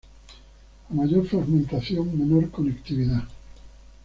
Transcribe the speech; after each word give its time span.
A 0.89 0.93
mayor 0.95 1.27
fragmentación 1.27 2.17
menor 2.17 2.49
conectividad. 2.49 3.23